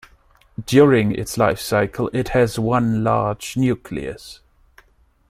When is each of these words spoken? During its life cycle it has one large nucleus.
During 0.65 1.11
its 1.13 1.37
life 1.37 1.59
cycle 1.59 2.09
it 2.11 2.29
has 2.29 2.57
one 2.57 3.03
large 3.03 3.55
nucleus. 3.55 4.39